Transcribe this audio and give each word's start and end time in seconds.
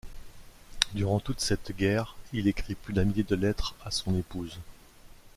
Durant 0.95 1.19
toute 1.19 1.41
cette 1.41 1.77
guerre, 1.77 2.15
il 2.33 2.47
écrit 2.47 2.73
plus 2.73 2.91
d'un 2.91 3.05
millier 3.05 3.21
de 3.21 3.35
lettres 3.35 3.75
à 3.85 3.91
son 3.91 4.17
épouse. 4.17 4.57